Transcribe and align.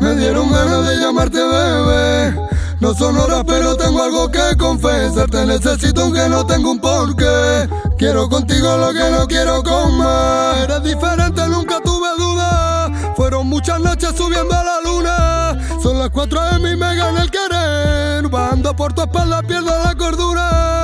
Me 0.00 0.16
dieron 0.16 0.50
ganas 0.50 0.86
de 0.86 0.96
llamarte 0.96 1.38
bebé. 1.38 2.48
No 2.80 2.92
son 2.94 3.16
horas, 3.16 3.44
pero 3.46 3.76
tengo 3.76 4.02
algo 4.02 4.30
que 4.30 4.56
confesarte. 4.58 5.46
Necesito 5.46 6.02
aunque 6.02 6.28
no 6.28 6.44
tengo 6.44 6.72
un 6.72 6.80
porqué. 6.80 7.68
Quiero 7.96 8.28
contigo 8.28 8.76
lo 8.76 8.92
que 8.92 9.10
no 9.10 9.26
quiero 9.28 9.62
comer. 9.62 10.64
Eres 10.64 10.82
diferente, 10.82 11.48
nunca 11.48 11.80
tuve 11.82 12.08
duda. 12.18 12.90
Fueron 13.16 13.48
muchas 13.48 13.80
noches 13.80 14.12
subiendo 14.16 14.54
a 14.54 14.64
la 14.64 14.80
luna. 14.80 15.80
Son 15.80 15.98
las 15.98 16.10
cuatro 16.10 16.40
de 16.40 16.58
mi 16.58 16.76
me 16.76 16.96
gana 16.96 17.22
el 17.22 17.30
querer. 17.30 18.28
Bajando 18.28 18.74
por 18.74 18.92
tu 18.92 19.02
espalda, 19.02 19.40
pierdo 19.42 19.70
la 19.84 19.94
cordura. 19.94 20.81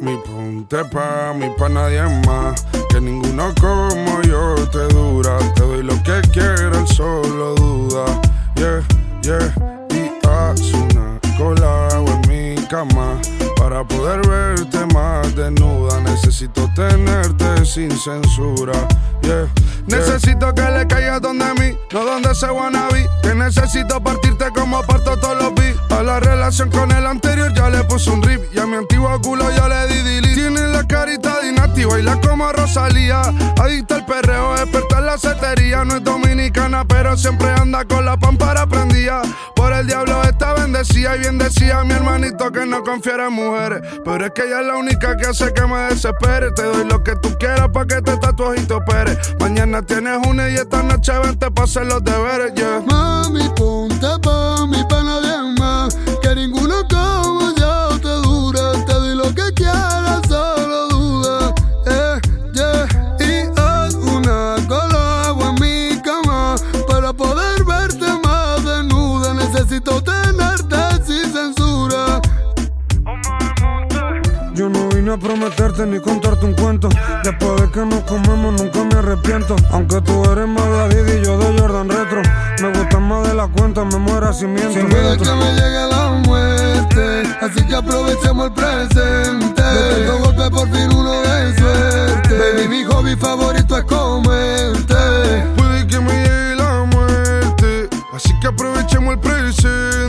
Mami, 0.00 0.16
ponte 0.24 0.84
pa' 0.84 1.32
mí, 1.34 1.48
pa' 1.58 1.68
nadie 1.68 2.02
más. 2.26 2.66
Que 2.90 3.00
ninguno 3.00 3.54
como 3.60 4.20
yo 4.22 4.54
te 4.70 4.86
dura. 4.94 5.38
Te 5.54 5.62
doy 5.62 5.82
lo 5.82 5.94
que 6.02 6.20
quieras, 6.32 6.90
solo 6.90 7.54
duda. 7.54 8.04
Yeah, 8.56 8.82
yeah. 9.22 9.54
Y 9.90 10.10
haz 10.26 10.72
una 10.72 11.18
cola 11.38 11.88
en 12.06 12.20
mi 12.28 12.66
cama. 12.66 13.18
Para 13.56 13.84
poder 13.84 14.26
más 14.92 15.34
desnuda, 15.34 16.00
necesito 16.00 16.68
tenerte 16.74 17.64
sin 17.64 17.90
censura. 17.90 18.72
Yeah. 19.22 19.48
Necesito 19.86 20.54
que 20.54 20.62
le 20.62 20.86
caigas 20.86 21.20
donde 21.20 21.44
mí, 21.54 21.78
no 21.92 22.04
donde 22.04 22.30
ese 22.30 22.50
wannabe. 22.50 23.08
Que 23.22 23.34
necesito 23.34 24.02
partirte 24.02 24.46
como 24.54 24.82
parto 24.82 25.16
todos 25.18 25.42
los 25.42 25.54
beats. 25.54 25.78
A 25.90 26.02
la 26.02 26.20
relación 26.20 26.70
con 26.70 26.90
el 26.90 27.06
anterior 27.06 27.52
ya 27.54 27.70
le 27.70 27.84
puse 27.84 28.10
un 28.10 28.22
rip. 28.22 28.40
Y 28.54 28.58
a 28.58 28.66
mi 28.66 28.76
antiguo 28.76 29.20
culo 29.20 29.50
ya 29.50 29.68
le 29.68 29.86
di 29.88 30.02
delete. 30.02 30.34
Tiene 30.34 30.68
la 30.68 30.86
carita 30.86 31.40
de 31.40 31.50
inactiva, 31.50 31.92
baila 31.92 32.20
como 32.20 32.50
Rosalía. 32.52 33.22
Adicta 33.60 33.96
al 33.96 34.06
perreo, 34.06 34.56
experta 34.56 34.98
en 34.98 35.06
la 35.06 35.18
cetería. 35.18 35.84
No 35.84 35.96
es 35.96 36.04
dominicana, 36.04 36.84
pero 36.84 37.16
siempre 37.16 37.50
anda 37.50 37.84
con 37.84 38.04
la 38.04 38.16
pámpara 38.16 38.66
prendida. 38.66 39.22
Por 39.54 39.72
el 39.72 39.86
diablo 39.86 40.23
bendecida 40.84 41.16
y 41.16 41.18
bien 41.20 41.38
decía 41.38 41.84
mi 41.84 41.92
hermanito 41.92 42.50
que 42.52 42.66
no 42.66 42.82
confiera 42.82 43.28
en 43.28 43.32
mujeres. 43.32 43.80
Pero 44.04 44.26
es 44.26 44.32
que 44.32 44.42
ella 44.42 44.60
es 44.60 44.66
la 44.66 44.76
única 44.76 45.16
que 45.16 45.26
hace 45.26 45.52
que 45.52 45.66
me 45.66 45.78
desespere. 45.88 46.50
Te 46.52 46.62
doy 46.62 46.84
lo 46.84 47.02
que 47.02 47.16
tú 47.16 47.30
quieras 47.38 47.68
pa' 47.72 47.86
que 47.86 48.00
te 48.02 48.16
tatuajes 48.16 48.62
y 48.62 48.66
te 48.66 48.74
operes. 48.74 49.18
Mañana 49.40 49.82
tienes 49.82 50.26
una 50.26 50.48
y 50.48 50.54
esta 50.54 50.82
noche 50.82 51.12
vente 51.18 51.50
pa' 51.50 51.64
hacer 51.64 51.86
los 51.86 52.02
deberes, 52.04 52.54
yeah. 52.54 52.82
Mami, 52.86 53.48
ponte 53.56 54.06
pa' 54.22 54.66
mí, 54.66 54.84
pa' 54.88 55.02
nadie 55.02 55.58
más. 55.58 55.96
Que 56.22 56.34
ninguno 56.34 56.74
como 56.88 57.54
yo 57.56 57.98
te 58.00 58.28
dura. 58.28 58.72
Te 58.84 58.92
doy 58.92 59.14
lo 59.16 59.34
que 59.34 59.52
quieras, 59.54 60.20
solo 60.28 60.88
duda. 60.88 61.54
Eh, 61.86 62.20
yeah. 62.54 63.16
Y 63.20 63.60
haz 63.60 63.94
una 63.94 64.56
cola 64.68 65.34
en 65.40 65.54
mi 65.60 66.02
cama. 66.02 66.56
Para 66.88 67.12
poder 67.12 67.64
verte 67.64 68.06
más 68.22 68.64
desnuda. 68.64 69.34
Necesito 69.34 70.02
tenerte 70.02 70.13
Yo 74.54 74.68
no 74.68 74.88
vine 74.88 75.12
a 75.12 75.16
prometerte 75.16 75.84
ni 75.84 75.98
contarte 75.98 76.46
un 76.46 76.54
cuento. 76.54 76.88
Después 77.24 77.60
de 77.60 77.70
que 77.72 77.80
nos 77.84 78.04
comemos, 78.04 78.60
nunca 78.60 78.84
me 78.84 78.94
arrepiento. 79.00 79.56
Aunque 79.72 80.00
tú 80.00 80.22
eres 80.30 80.46
más 80.46 80.88
de 80.90 81.20
y 81.20 81.24
yo 81.24 81.36
de 81.36 81.58
Jordan 81.58 81.88
Retro. 81.88 82.22
Me 82.62 82.68
gustan 82.78 83.02
más 83.02 83.26
de 83.26 83.34
la 83.34 83.48
cuenta, 83.48 83.84
me 83.84 83.98
muera 83.98 84.32
si 84.32 84.46
miento. 84.46 84.74
Sin 84.74 84.86
miedo 84.86 85.16
que 85.16 85.24
me 85.24 85.52
llegue 85.54 85.86
la 85.90 86.10
muerte. 86.24 87.22
Así 87.40 87.66
que 87.66 87.74
aprovechemos 87.74 88.46
el 88.46 88.52
presente. 88.52 89.62
De 89.62 90.06
tanto 90.06 90.18
golpe, 90.22 90.50
por 90.50 90.70
fin 90.70 90.94
uno 90.94 91.20
de 91.22 91.58
suerte. 91.58 92.38
Baby, 92.38 92.68
mi 92.68 92.84
hobby 92.84 93.16
favorito 93.16 93.76
es 93.76 93.84
comerte. 93.84 94.94
Puede 95.56 95.86
que 95.88 95.98
me 95.98 96.12
llegue 96.12 96.54
la 96.54 96.84
muerte, 96.84 97.90
así 98.14 98.32
que 98.40 98.46
aprovechemos 98.46 99.14
el 99.14 99.18
presente. 99.18 100.03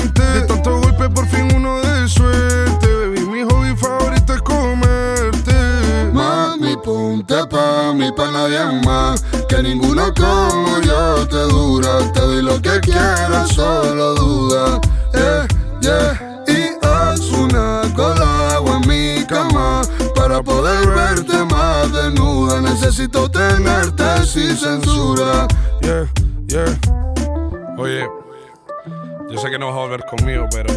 Pa' 8.16 8.32
nadie 8.32 8.60
más. 8.84 9.24
Que 9.48 9.62
ninguno 9.62 10.14
como 10.14 10.80
yo 10.82 11.28
te 11.28 11.42
dura. 11.54 12.12
Te 12.14 12.22
doy 12.22 12.42
lo 12.42 12.62
que 12.62 12.80
quieras, 12.80 13.50
solo 13.50 14.16
duda. 14.16 14.80
Yeah, 15.14 15.48
yeah. 15.82 16.44
Y 16.48 16.86
haz 16.86 17.20
una 17.32 17.82
cola 17.96 18.56
agua 18.56 18.80
en 18.82 18.88
mi 18.88 19.26
cama. 19.26 19.82
Para 20.16 20.42
poder 20.42 20.88
verte 20.88 21.44
más 21.46 21.92
desnuda. 21.92 22.62
Necesito 22.62 23.30
tenerte 23.30 24.26
sin 24.26 24.56
censura. 24.56 25.48
Yeah, 25.82 26.08
yeah. 26.48 26.80
Oye, 27.78 28.08
yo 29.30 29.38
sé 29.38 29.50
que 29.50 29.60
no 29.60 29.68
vas 29.68 29.76
a 29.76 29.80
volver 29.80 30.06
conmigo, 30.06 30.48
pero 30.52 30.74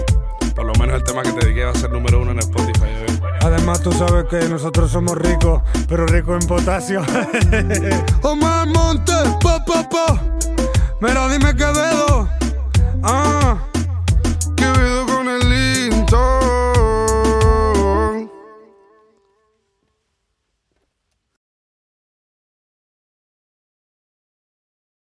por 0.54 0.66
lo 0.66 0.72
menos 0.74 0.96
el 0.96 1.04
tema 1.04 1.22
que 1.22 1.30
te 1.32 1.46
dediqué 1.46 1.64
va 1.64 1.70
a 1.70 1.74
ser 1.74 1.90
número 1.90 2.20
uno 2.20 2.32
en 2.32 2.40
Spotify. 2.40 2.67
¿eh? 2.67 2.67
Además, 3.48 3.82
tú 3.82 3.90
sabes 3.92 4.26
que 4.26 4.46
nosotros 4.46 4.90
somos 4.90 5.16
ricos, 5.16 5.62
pero 5.88 6.06
ricos 6.06 6.42
en 6.42 6.46
potasio. 6.46 7.00
Omar 8.22 8.68
Monte, 8.68 9.12
pa, 9.42 9.64
pa, 9.64 9.88
pa. 9.88 10.22
Mira, 11.00 11.26
dime 11.28 11.56
qué 11.56 11.64
dedo. 11.64 12.28
Ah. 13.02 13.37